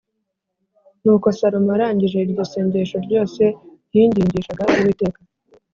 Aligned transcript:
Nuko 1.03 1.27
Salomo 1.37 1.71
arangije 1.75 2.17
iryo 2.21 2.43
sengesho 2.51 2.97
ryose 3.05 3.43
yingingishaga 3.93 4.63
Uwiteka 4.79 5.19